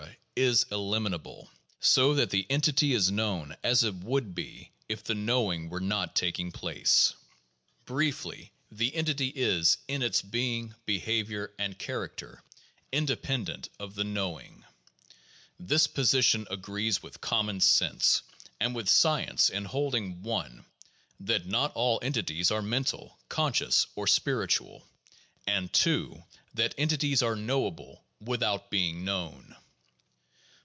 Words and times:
is 0.33 0.65
eliminable, 0.71 1.51
so 1.79 2.15
that 2.15 2.31
the 2.31 2.47
entity 2.49 2.93
is 2.93 3.11
known 3.11 3.55
as 3.63 3.83
it 3.83 3.93
would 3.93 4.33
be 4.33 4.71
if 4.89 5.03
the 5.03 5.13
knowing 5.13 5.69
were 5.69 5.79
not 5.79 6.15
taking 6.15 6.51
place. 6.51 7.13
Briefly, 7.85 8.51
the 8.71 8.89
400 8.89 9.17
THE 9.17 9.29
JOUBNAL 9.29 9.29
OF 9.29 9.35
PHILOSOPHY 9.35 9.45
entity 9.45 9.57
is, 9.59 9.77
in 9.97 10.01
its 10.01 10.21
being, 10.23 10.73
behavior, 10.87 11.51
and 11.59 11.77
character, 11.77 12.41
independent 12.91 13.69
of 13.79 13.93
the 13.93 14.03
knowing. 14.05 14.63
This 15.59 15.85
position 15.85 16.47
agrees 16.49 17.03
with 17.03 17.21
common 17.21 17.59
sense 17.59 18.23
and 18.59 18.73
with 18.73 18.89
science 18.89 19.49
in 19.51 19.65
holding 19.65 20.23
(1) 20.23 20.65
that 21.19 21.45
not 21.45 21.71
all 21.75 21.99
entities 22.01 22.49
are 22.49 22.63
mental, 22.63 23.19
conscious, 23.29 23.85
or 23.95 24.07
spiritual, 24.07 24.87
and 25.45 25.71
(2) 25.71 26.23
that 26.55 26.73
entities 26.79 27.21
are 27.21 27.35
knowable 27.35 28.03
without 28.21 28.71
being 28.71 29.05
known. 29.05 29.55